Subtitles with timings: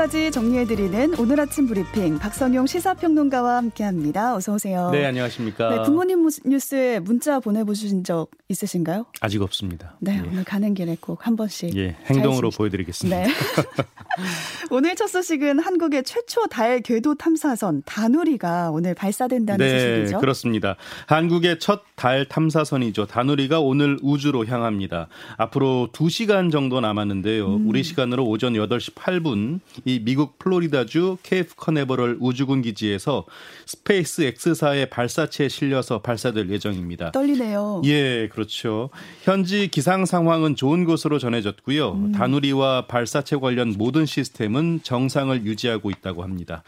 [0.00, 4.34] 소식까지 정리해드리는 오늘 아침 브리핑 박성용 시사평론가와 함께합니다.
[4.34, 4.88] 어서 오세요.
[4.90, 5.68] 네, 안녕하십니까.
[5.70, 9.04] 네, 부모님 뉴스에 문자 보내보신 적 있으신가요?
[9.20, 9.96] 아직 없습니다.
[10.00, 10.28] 네, 예.
[10.28, 11.76] 오늘 가는 길에 꼭 한 번씩.
[11.76, 13.22] 예, 행동으로 보여드리겠습니다.
[13.24, 13.28] 네.
[14.70, 20.16] 오늘 첫 소식은 한국의 최초 달 궤도 탐사선 다누리가 오늘 발사된다는 네, 소식이죠.
[20.16, 20.76] 네, 그렇습니다.
[21.06, 23.04] 한국의 첫 달 탐사선이죠.
[23.04, 25.08] 다누리가 오늘 우주로 향합니다.
[25.36, 27.56] 앞으로 2시간 정도 남았는데요.
[27.56, 27.68] 음.
[27.68, 33.24] 우리 시간으로 오전 8시 8분 이 미국 플로리다주 케이프 커네버럴 우주군 기지에서
[33.66, 37.10] 스페이스 X사의 발사체에 실려서 발사될 예정입니다.
[37.10, 37.82] 떨리네요.
[37.86, 38.90] 예, 그렇죠.
[39.22, 41.92] 현지 기상 상황은 좋은 것으로 전해졌고요.
[41.92, 42.12] 음.
[42.12, 46.62] 다누리와 발사체 관련 모든 시스템은 정상을 유지하고 있다고 합니다.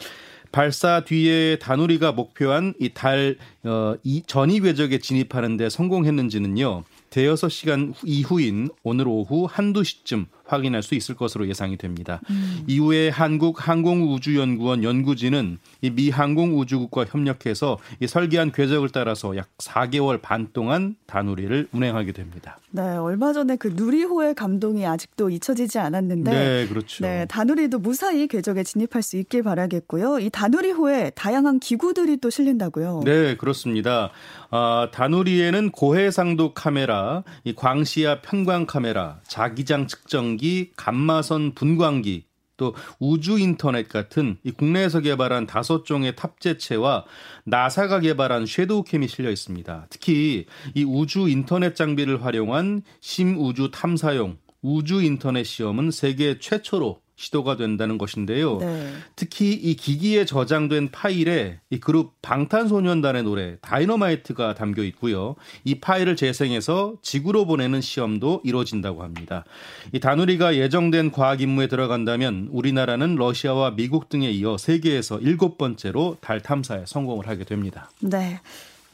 [0.51, 6.85] 발사 뒤에 다누리가 목표한 이달 어, 이 전이 궤적에 진입하는데 성공했는지는요.
[7.09, 12.21] 대여섯 시간 이후인 오늘 오후 한두 시쯤 확인할 수 있을 것으로 예상이 됩니다.
[12.31, 12.65] 음.
[12.67, 20.97] 이후에 한국 항공우주연구원 연구진은 이미 항공우주국과 협력해서 이 설계한 궤적을 따라서 약 4개월 반 동안
[21.07, 22.59] 다누리를 운행하게 됩니다.
[22.71, 27.05] 네, 얼마 전에 그 누리호의 감동이 아직도 잊혀지지 않았는데, 네, 그렇죠.
[27.05, 30.21] 네, 다누리도 무사히 궤적에 진입할 수 있길 바라겠고요.
[30.21, 33.03] 이 다누리호에 다양한 기구들이 또 실린다고요.
[33.05, 34.11] 네, 그렇습니다.
[34.51, 40.42] 아, 다누리에는 고해상도 카메라, 이 광시야 편광 카메라, 자기장 측정기,
[40.77, 42.25] 감마선 분광기,
[42.57, 47.05] 또 우주 인터넷 같은 이 국내에서 개발한 다섯 종의 탑재체와
[47.45, 49.87] 나사가 개발한 섀도우 캠이 실려 있습니다.
[49.91, 57.99] 특히 이 우주 인터넷 장비를 활용한 심우주 탐사용 우주 인터넷 시험은 세계 최초로 시도가 된다는
[57.99, 58.59] 것인데요.
[58.59, 58.93] 네.
[59.15, 65.37] 특히 이 기기에 저장된 파일에 이 그룹 방탄소년단의 노래 다이너마이트가 담겨 있고요.
[65.63, 69.45] 이 파일을 재생해서 지구로 보내는 시험도 이루어진다고 합니다.
[69.93, 76.41] 이 다누리가 예정된 과학 임무에 들어간다면 우리나라는 러시아와 미국 등에 이어 세계에서 일곱 번째로 달
[76.41, 77.89] 탐사에 성공을 하게 됩니다.
[78.01, 78.41] 네.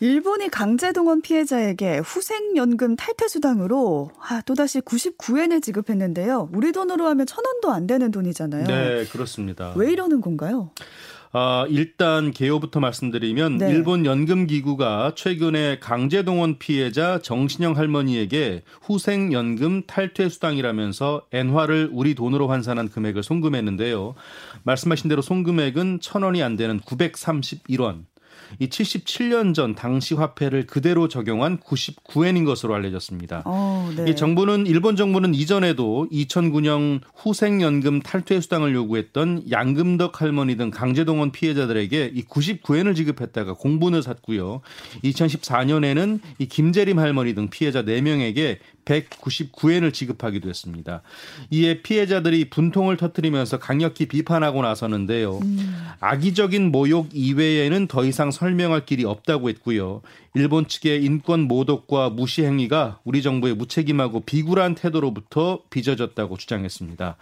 [0.01, 6.51] 일본이 강제동원 피해자에게 후생연금 탈퇴수당으로 아, 또다시 99엔을 지급했는데요.
[6.53, 8.67] 우리 돈으로 하면 천 원도 안 되는 돈이잖아요.
[8.67, 9.73] 네, 그렇습니다.
[9.75, 10.71] 왜 이러는 건가요?
[11.33, 13.71] 아, 일단 개요부터 말씀드리면 네.
[13.71, 24.15] 일본 연금기구가 최근에 강제동원 피해자 정신영 할머니에게 후생연금 탈퇴수당이라면서 엔화를 우리 돈으로 환산한 금액을 송금했는데요.
[24.63, 28.05] 말씀하신 대로 송금액은 천 원이 안 되는 931원.
[28.59, 33.43] 이 77년 전 당시 화폐를 그대로 적용한 99엔인 것으로 알려졌습니다.
[33.45, 34.11] 어, 네.
[34.11, 42.13] 이 정부는 일본 정부는 이전에도 2009년 후생연금 탈퇴 수당을 요구했던 양금덕 할머니 등 강제동원 피해자들에게
[42.15, 44.61] 이 99엔을 지급했다가 공분을 샀고요.
[45.05, 48.59] 2014년에는 이 김재림 할머니 등 피해자 4명에게
[48.89, 51.03] 199엔을 지급하기도 했습니다.
[51.51, 55.39] 이에 피해자들이 분통을 터뜨리면서 강력히 비판하고 나서는데요.
[55.39, 55.77] 음.
[56.01, 60.01] 악의적인 모욕 이외에는 더 이상 설명할 길이 없다고 했고요.
[60.35, 67.17] 일본 측의 인권 모독과 무시 행위가 우리 정부의 무책임하고 비굴한 태도로부터 빚어졌다고 주장했습니다.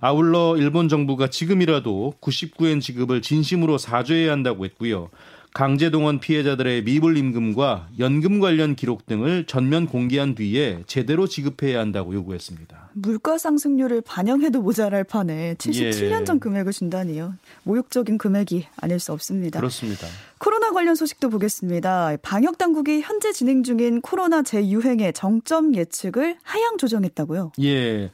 [0.00, 5.10] 아울러 일본 정부가 지금이라도 99엔 지급을 진심으로 사죄해야 한다고 했고요.
[5.54, 12.90] 강제동원 피해자들의 미불 임금과 연금 관련 기록 등을 전면 공개한 뒤에 제대로 지급해야 한다고 요구했습니다.
[12.94, 16.24] 물가 상승률을 반영해도 모자랄 판에 77년 예.
[16.24, 17.34] 전 금액을 준다니요.
[17.64, 19.60] 모욕적인 금액이 아닐 수 없습니다.
[19.60, 20.06] 그렇습니다.
[20.38, 22.16] 코로나 관련 소식도 보겠습니다.
[22.22, 27.52] 방역 당국이 현재 진행 중인 코로나 재유행의 정점 예측을 하향 조정했다고요?
[27.62, 28.10] 예.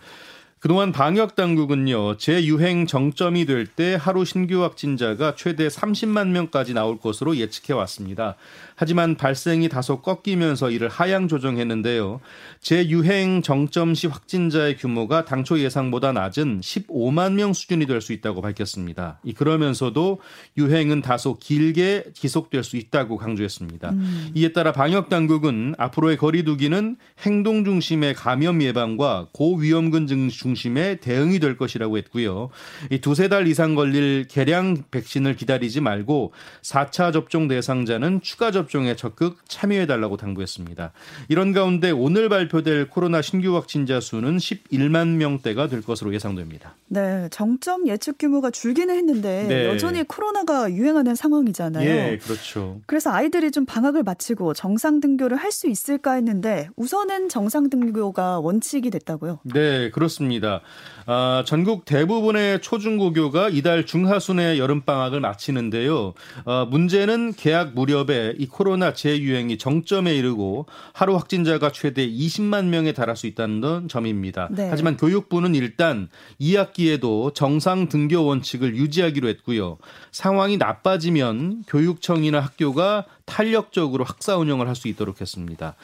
[0.60, 7.36] 그동안 방역 당국은요 재유행 정점이 될 때 하루 신규 확진자가 최대 30만 명까지 나올 것으로
[7.36, 8.34] 예측해 왔습니다.
[8.80, 12.20] 하지만 발생이 다소 꺾이면서 이를 하향 조정했는데요.
[12.60, 19.20] 재유행 정점 시 확진자의 규모가 당초 예상보다 낮은 15만 명 수준이 될 수 있다고 밝혔습니다.
[19.36, 20.20] 그러면서도
[20.56, 23.90] 유행은 다소 길게 지속될 수 있다고 강조했습니다.
[23.90, 24.30] 음.
[24.34, 26.96] 이에 따라 방역 당국은 앞으로의 거리두기는
[27.26, 32.50] 행동 중심의 감염 예방과 고위험군 중심의 대응이 될 것이라고 했고요.
[32.90, 36.32] 이 두세 달 이상 걸릴 개량 백신을 기다리지 말고
[36.62, 40.93] 4차 접종 대상자는 추가 접종 접종에 적극 참여해달라고 당부했습니다.
[41.29, 46.76] 이런 가운데 오늘 발표될 코로나 신규 확진자 수는 11만 명대가 될 것으로 예상됩니다.
[46.88, 49.67] 네, 정점 예측 규모가 줄기는 했는데 네.
[49.67, 51.88] 여전히 코로나가 유행하는 상황이잖아요.
[51.88, 52.81] 예, 그렇죠.
[52.87, 58.91] 그래서 아이들이 좀 방학을 마치고 정상 등교를 할 수 있을까 했는데 우선은 정상 등교가 원칙이
[58.91, 59.41] 됐다고요?
[59.44, 60.61] 네, 그렇습니다.
[61.06, 66.12] 아, 전국 대부분의 초중고교가 이달 중하순에 여름 방학을 마치는데요.
[66.44, 73.14] 아, 문제는 개학 무렵에 이 코로나 재유행이 정점에 이르고 하루 확진자가 최대 20만 명에 달할
[73.14, 74.49] 수 있다는 점입니다.
[74.50, 74.66] 네.
[74.69, 76.08] 하지만 교육부는 일단
[76.40, 79.78] 2학기에도 정상 등교 원칙을 유지하기로 했고요.
[80.10, 85.75] 상황이 나빠지면 교육청이나 학교가 탄력적으로 학사 운영을 할 수 있도록 했습니다.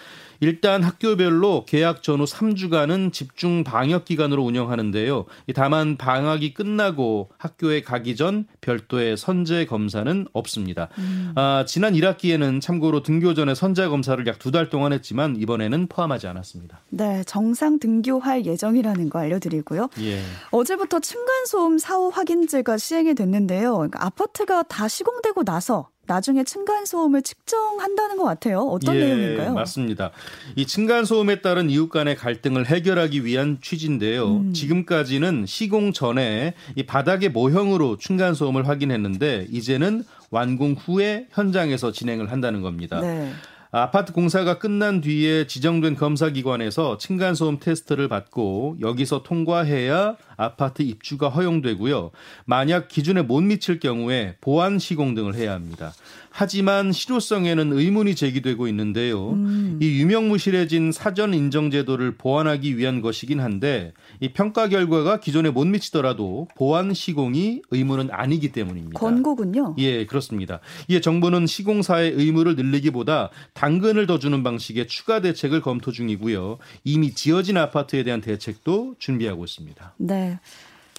[0.41, 5.25] 일단 학교별로 개학 전후 3주간은 집중 방역 기간으로 운영하는데요.
[5.55, 10.89] 다만 방학이 끝나고 학교에 가기 전 별도의 선제 검사는 없습니다.
[10.99, 11.33] 음.
[11.37, 16.27] 아, 지난 1학기에는 참고로 등교 전에 선제 검사를 약 두 달 동안 했지만 이번에는 포함하지
[16.27, 16.81] 않았습니다.
[16.91, 19.89] 네, 정상 등교할 예정이라는 거 알려드리고요.
[20.01, 20.21] 예.
[20.51, 23.75] 어제부터 층간소음 사후 확인제가 시행이 됐는데요.
[23.75, 28.61] 그러니까 아파트가 다 시공되고 나서 나중에 층간 소음을 측정한다는 것 같아요.
[28.61, 29.55] 어떤 예, 내용인가요?
[29.55, 30.11] 맞습니다.
[30.57, 34.37] 이 층간 소음에 따른 이웃 간의 갈등을 해결하기 위한 취지인데요.
[34.37, 34.53] 음.
[34.53, 42.61] 지금까지는 시공 전에 이 바닥의 모형으로 층간 소음을 확인했는데 이제는 완공 후에 현장에서 진행을 한다는
[42.61, 43.01] 겁니다.
[43.01, 43.33] 네.
[43.77, 52.13] 아파트 공사가 끝난 뒤에 지정된 검사기관에서 층간소음 테스트를 받고 여기서 통과해야 아파트 입주가 허용되고요.
[52.45, 55.93] 만약 기준에 못 미칠 경우에 보안 시공 등을 해야 합니다.
[56.37, 59.35] 하지만 실효성에는 의문이 제기되고 있는데요.
[59.35, 59.79] 음.
[59.81, 66.49] 이 유명무실해진 사전 인정 제도를 보완하기 위한 것이긴 한데 이 평가 결과가 기존에 못 미치더라도
[66.57, 68.99] 보완 시공이 의무는 아니기 때문입니다.
[68.99, 69.77] 권고군요.
[69.79, 70.59] 예, 그렇습니다.
[70.89, 76.59] 이에 정부는 시공사의 의무를 늘리기보다 당근을 더 주는 방식의 추가 대책을 검토 중이고요.
[76.83, 79.95] 이미 지어진 아파트에 대한 대책도 준비하고 있습니다.
[79.99, 80.41] 네.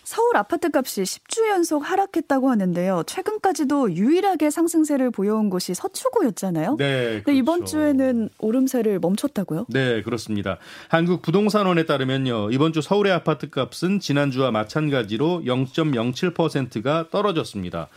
[0.06, 3.04] 서울 아파트 값이 10주 연속 하락했다고 하는데요.
[3.08, 6.78] 최근까지도 유일하게 상승세를 보여온 곳이 서초구였잖아요.
[6.78, 7.22] 네.
[7.24, 7.32] 그렇죠.
[7.32, 9.66] 이번 주에는 오름세를 멈췄다고요?
[9.70, 10.60] 네, 그렇습니다.
[10.90, 12.52] 한국 부동산원에 따르면요.
[12.52, 17.88] 이번 주 서울의 아파트 값은 지난주와 마찬가지로 0.07%가 떨어졌습니다.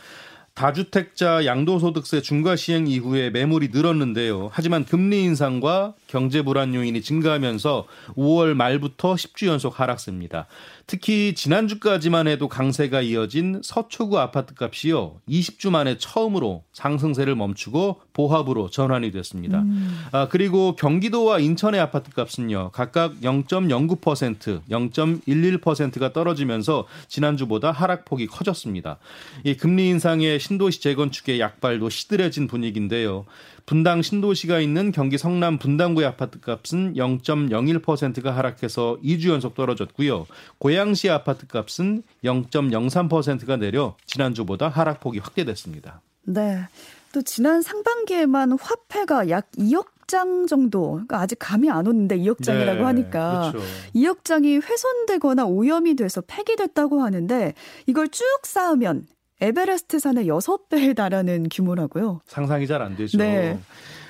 [0.59, 4.49] 다주택자 양도소득세 중과 시행 이후에 매물이 늘었는데요.
[4.51, 10.47] 하지만 금리 인상과 경제 불안 요인이 증가하면서 5월 말부터 10주 연속 하락세입니다.
[10.85, 15.21] 특히 지난주까지만 해도 강세가 이어진 서초구 아파트 값이요.
[15.29, 19.59] 20주 만에 처음으로 상승세를 멈추고 보합으로 전환이 됐습니다.
[19.59, 19.97] 음.
[20.11, 22.71] 아, 그리고 경기도와 인천의 아파트 값은요.
[22.73, 28.97] 각각 0.09%, 0.11%가 떨어지면서 지난주보다 하락폭이 커졌습니다.
[29.45, 33.25] 이 금리 인상의 신도시 재건축의 약발도 시들해진 분위기인데요.
[33.65, 40.25] 분당 신도시가 있는 경기 성남 분당구의 아파트 값은 0.01%가 하락해서 2주 연속 떨어졌고요.
[40.57, 46.01] 고양시 아파트 값은 0.03%가 내려 지난주보다 하락폭이 확대됐습니다.
[46.23, 46.65] 네.
[47.13, 52.79] 또 지난 상반기에만 화폐가 약 2억 장 정도, 그러니까 아직 감이 안 오는데 2억 장이라고
[52.79, 53.67] 네, 하니까 그렇죠.
[53.93, 57.53] 2억 장이 훼손되거나 오염이 돼서 폐기됐다고 하는데
[57.85, 59.05] 이걸 쭉 쌓으면
[59.39, 62.21] 에베레스트 산의 6배에 달하는 규모라고요.
[62.25, 63.19] 상상이 잘 안 되죠.
[63.19, 63.59] 네.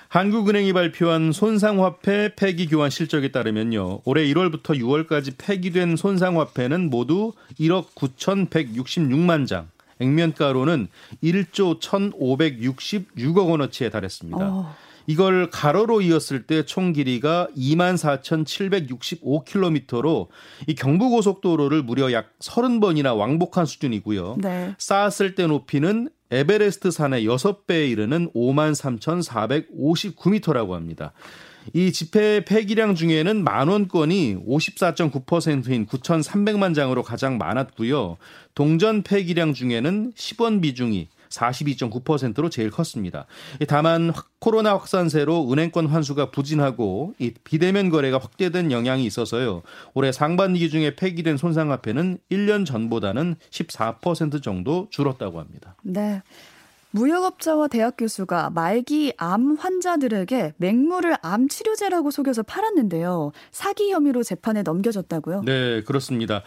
[0.07, 3.99] 한국은행이 발표한 손상화폐 폐기 교환 실적에 따르면요.
[4.05, 9.69] 올해 1월부터 6월까지 폐기된 손상화폐는 모두 1억 9,166만 장.
[9.99, 10.87] 액면가로는
[11.23, 14.37] 1조 1,566억 원어치에 달했습니다.
[14.41, 14.75] 어.
[15.07, 20.27] 이걸 가로로 이었을 때 총 길이가 24,765km로
[20.67, 24.37] 이 경부고속도로를 무려 약 30번이나 왕복한 수준이고요.
[24.39, 24.75] 네.
[24.77, 31.11] 쌓았을 때 높이는 에베레스트 산의 6배에 이르는 53,459m라고 합니다.
[31.73, 38.15] 이 지폐 폐기량 중에는 만 원권이 54.9%인 9,300만 장으로 가장 많았고요.
[38.55, 43.25] 동전 폐기량 중에는 10원 비중이 42.9%로 제일 컸습니다.
[43.67, 49.61] 다만 코로나 확산세로 은행권 환수가 부진하고 이 비대면 거래가 확대된 영향이 있어서요.
[49.93, 55.75] 올해 상반기 중에 폐기된 손상화폐는 1년 전보다는 14% 정도 줄었다고 합니다.
[55.83, 56.21] 네.
[56.91, 63.31] 무역업자와 대학 교수가 말기 암 환자들에게 맹물을 암 치료제라고 속여서 팔았는데요.
[63.51, 65.43] 사기 혐의로 재판에 넘겨졌다고요?
[65.45, 66.41] 네, 그렇습니다.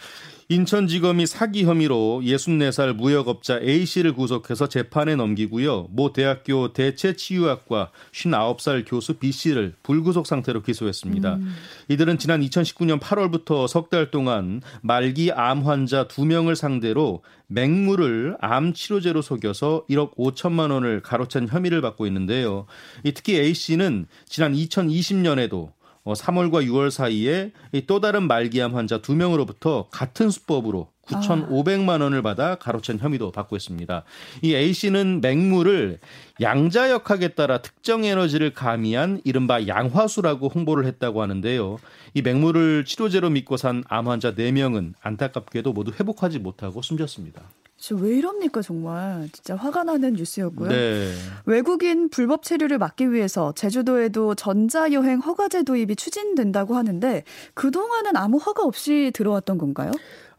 [0.52, 5.86] 인천지검이 사기 혐의로 64살 무역업자 A씨를 구속해서 재판에 넘기고요.
[5.90, 11.36] 모 대학교 대체치유학과 59살 교수 B씨를 불구속 상태로 기소했습니다.
[11.36, 11.54] 음.
[11.88, 19.20] 이들은 지난 2019년 8월부터 석 달 동안 말기 암 환자 2명을 상대로 맹물을 암 치료제로
[19.22, 22.66] 속여서 1억 5천만 원을 가로챈 혐의를 받고 있는데요.
[23.14, 25.72] 특히 A씨는 지난 2020년에도
[26.04, 27.52] 3월과 어, 6월 사이에
[27.86, 34.04] 또 다른 말기암 환자 2명으로부터 같은 수법으로 9,500만 원을 받아 가로챈 혐의도 받고 있습니다.
[34.42, 35.98] 이 A 씨는 맹물을
[36.40, 41.78] 양자역학에 따라 특정 에너지를 가미한 이른바 양화수라고 홍보를 했다고 하는데요.
[42.14, 47.42] 이 맹물을 치료제로 믿고 산 암 환자 4명은 안타깝게도 모두 회복하지 못하고 숨졌습니다.
[47.90, 50.68] 왜 이럽니까 정말 진짜 화가 나는 뉴스였고요.
[50.68, 51.12] 네.
[51.46, 57.24] 외국인 불법 체류를 막기 위해서 제주도에도 전자여행 허가제 도입이 추진된다고 하는데
[57.54, 59.90] 그동안은 아무 허가 없이 들어왔던 건가요?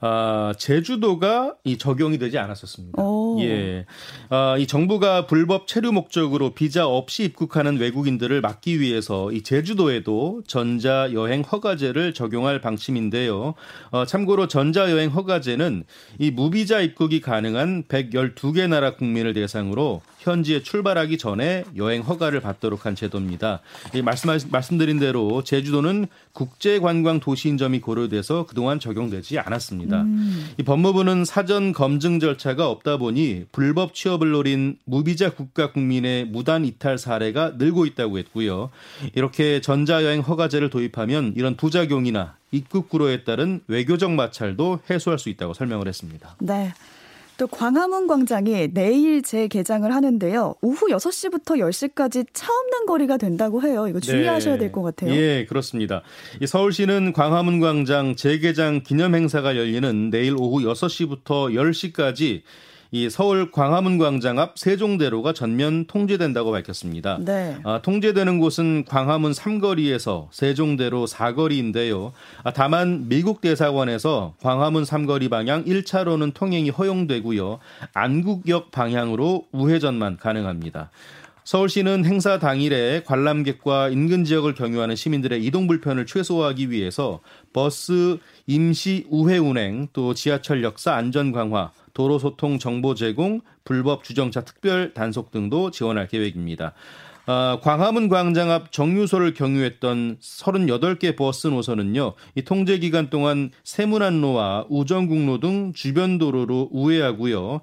[0.05, 3.01] 아, 제주도가 이 적용이 되지 않았었습니다.
[3.01, 3.37] 오.
[3.39, 3.85] 예.
[4.29, 11.09] 아, 이 정부가 불법 체류 목적으로 비자 없이 입국하는 외국인들을 막기 위해서 이 제주도에도 전자
[11.13, 13.53] 여행 허가제를 적용할 방침인데요.
[13.91, 15.85] 어, 참고로 전자 여행 허가제는
[16.19, 22.95] 이 무비자 입국이 가능한 112개 나라 국민을 대상으로 현지에 출발하기 전에 여행 허가를 받도록 한
[22.95, 23.61] 제도입니다.
[24.03, 29.92] 말씀 말씀드린 대로 제주도는 국제 관광 도시인 점이 고려돼서 그동안 적용되지 않았습니다.
[30.01, 30.49] 음.
[30.57, 36.97] 이 법무부는 사전 검증 절차가 없다 보니 불법 취업을 노린 무비자 국가 국민의 무단 이탈
[36.97, 38.69] 사례가 늘고 있다고 했고요.
[39.15, 45.87] 이렇게 전자여행 허가제를 도입하면 이런 부작용이나 입국 불허에 따른 외교적 마찰도 해소할 수 있다고 설명을
[45.87, 46.35] 했습니다.
[46.39, 46.73] 네.
[47.37, 50.55] 또 광화문 광장이 내일 재개장을 하는데요.
[50.61, 53.87] 오후 6시부터 10시까지 차 없는 거리가 된다고 해요.
[53.87, 54.59] 이거 주의하셔야 네.
[54.61, 55.13] 될것 같아요.
[55.15, 56.03] 예, 그렇습니다.
[56.45, 62.43] 서울시는 광화문 광장 재개장 기념 행사가 열리는 내일 오후 6시부터 10시까지
[62.95, 67.17] 이 서울 광화문 광장 앞 세종대로가 전면 통제된다고 밝혔습니다.
[67.21, 67.57] 네.
[67.63, 72.11] 아, 통제되는 곳은 광화문 3거리에서 세종대로 4거리인데요.
[72.43, 77.57] 아, 다만 미국 대사관에서 광화문 3거리 방향 1차로는 통행이 허용되고요.
[77.95, 80.91] 안국역 방향으로 우회전만 가능합니다.
[81.45, 87.21] 서울시는 행사 당일에 관람객과 인근 지역을 경유하는 시민들의 이동 불편을 최소화하기 위해서
[87.53, 94.41] 버스 임시 우회 운행 또 지하철 역사 안전 강화 도로 소통 정보 제공, 불법 주정차
[94.41, 96.73] 특별 단속 등도 지원할 계획입니다.
[97.25, 105.39] 어, 광화문 광장 앞 정류소를 경유했던 38개 버스 노선은요, 이 통제 기간 동안 새문안로와 우정국로
[105.39, 107.61] 등 주변 도로로 우회하고요.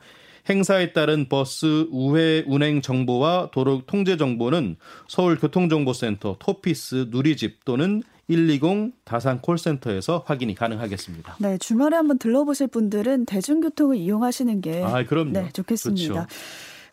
[0.48, 4.76] 행사에 따른 버스 우회 운행 정보와 도로 통제 정보는
[5.08, 11.36] 서울교통정보센터, 토피스, 누리집 또는 120 다산 콜센터에서 확인이 가능하겠습니다.
[11.40, 15.02] 네, 주말에 한번 들러보실 분들은 대중교통을 이용하시는 게 아,
[15.42, 16.14] 네, 좋겠습니다.
[16.14, 16.28] 그렇죠.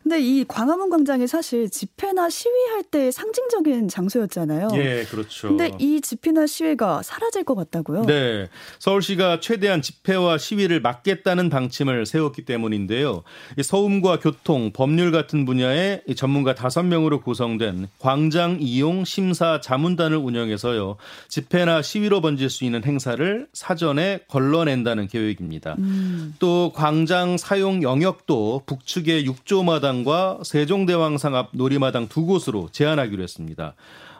[0.03, 4.69] 근데 이 광화문 광장이 사실 집회나 시위할 때 상징적인 장소였잖아요.
[4.75, 5.49] 예, 그렇죠.
[5.49, 8.05] 근데 이 집회나 시위가 사라질 것 같다고요?
[8.05, 8.47] 네.
[8.79, 13.23] 서울시가 최대한 집회와 시위를 막겠다는 방침을 세웠기 때문인데요.
[13.61, 20.97] 서움과 교통, 법률 같은 분야의 전문가 5명으로 구성된 광장 이용 심사 자문단을 운영해서요.
[21.27, 25.75] 집회나 시위로 번질 수 있는 행사를 사전에 걸러낸다는 계획입니다.
[25.79, 26.35] 음.
[26.39, 33.75] 또 광장 사용 영역도 북측의 6조마 당 광장과 세종대왕상 앞 놀이마당 두 곳으로 제한하기로 했습니다.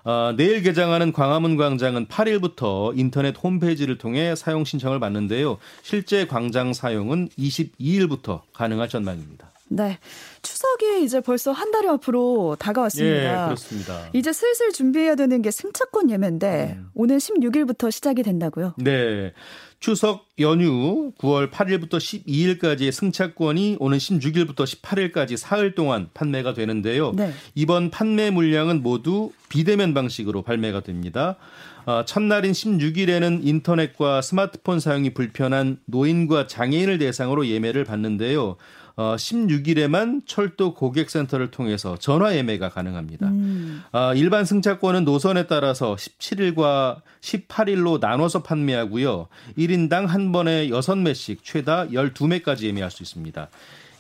[0.06, 5.58] 어, 내일 개장하는 광화문 광장은 8일부터 인터넷 홈페이지를 통해 사용 신청을 받는데요.
[5.84, 9.52] 실제 광장 사용은 22일부터 가능할 전망입니다.
[9.70, 10.00] 네.
[10.42, 13.44] 추석이 이제 벌써 한 달이 앞으로 다가왔습니다.
[13.44, 14.10] 예, 그렇습니다.
[14.14, 16.90] 이제 슬슬 준비해야 되는 게 승차권 예매인데 음.
[16.94, 18.76] 오늘 16일부터 시작이 된다고요?
[18.78, 19.34] 네.
[19.80, 27.12] 추석 연휴 9월 8일부터 12일까지의 승차권이 오는 16일부터 18일까지 사흘 동안 판매가 되는데요.
[27.16, 27.32] 네.
[27.54, 31.38] 이번 판매 물량은 모두 비대면 방식으로 발매가 됩니다.
[31.86, 38.58] 어, 첫날인 16일에는 인터넷과 스마트폰 사용이 불편한 노인과 장애인을 대상으로 예매를 받는데요.
[38.98, 43.28] 어, 16일에만 철도 고객센터를 통해서 전화 예매가 가능합니다.
[43.28, 43.84] 음.
[43.92, 49.28] 어, 일반 승차권은 노선에 따라서 17일과 18일로 나눠서 판매하고요.
[49.56, 53.50] 1인당 한 번에 6매씩 최다 12매까지 예매할 수 있습니다.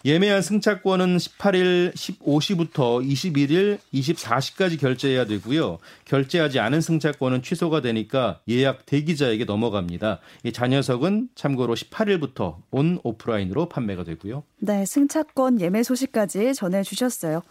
[0.06, 5.80] 예매한 승차권은 18일 15시부터 21일 24시까지 결제해야 되고요.
[6.06, 10.20] 결제하지 않은 승차권은 취소가 되니까 예약 대기자에게 넘어갑니다.
[10.44, 14.44] 이 잔여석은 참고로 18일부터 온 오프라인으로 판매가 되고요.
[14.60, 17.42] 네, 승차권 예매 소식까지 전해 주셨어요.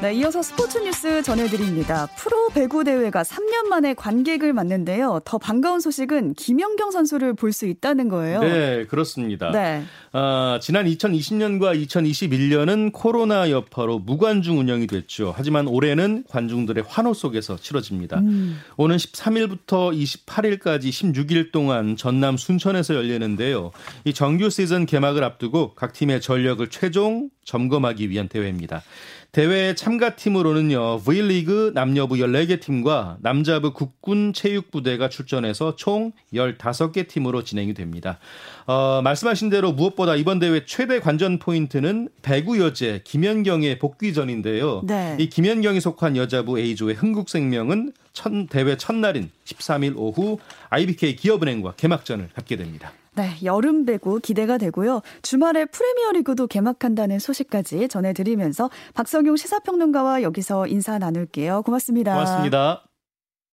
[0.00, 2.06] 네, 이어서 스포츠 뉴스 전해드립니다.
[2.16, 5.20] 프로 배구 대회가 3년 만에 관객을 맞는데요.
[5.24, 8.38] 더 반가운 소식은 김연경 선수를 볼 수 있다는 거예요.
[8.38, 9.50] 네, 그렇습니다.
[9.50, 9.82] 네.
[10.12, 15.34] 어, 지난 2020년과 2021년은 코로나 여파로 무관중 운영이 됐죠.
[15.36, 18.20] 하지만 올해는 관중들의 환호 속에서 치러집니다.
[18.20, 18.60] 음.
[18.76, 19.92] 오는 13일부터
[20.26, 23.72] 28일까지 16일 동안 전남 순천에서 열리는데요.
[24.04, 28.82] 이 정규 시즌 개막을 앞두고 각 팀의 전력을 최종 점검하기 위한 대회입니다.
[29.30, 37.74] 대회 참가 팀으로는요, V리그 남녀부 14개 팀과 남자부 국군 체육부대가 출전해서 총 15개 팀으로 진행이
[37.74, 38.18] 됩니다.
[38.66, 44.80] 어, 말씀하신 대로 무엇보다 이번 대회 최대 관전 포인트는 배구 여제 김연경의 복귀전인데요.
[44.84, 45.16] 네.
[45.20, 50.38] 이 김연경이 속한 여자부 A조의 흥국생명은 첫 대회 첫날인 13일 오후
[50.70, 52.92] IBK 기업은행과 개막전을 갖게 됩니다.
[53.18, 55.02] 네, 여름 배구 기대가 되고요.
[55.22, 61.62] 주말에 프리미어리그도 개막한다는 소식까지 전해드리면서 박성용 시사평론가와 여기서 인사 나눌게요.
[61.62, 62.12] 고맙습니다.
[62.12, 62.87] 고맙습니다.